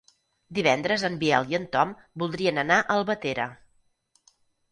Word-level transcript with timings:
Divendres 0.59 1.03
en 1.09 1.17
Biel 1.23 1.51
i 1.51 1.57
en 1.57 1.67
Tom 1.75 1.91
voldrien 2.23 2.59
anar 2.63 2.79
a 2.85 2.97
Albatera. 2.97 3.45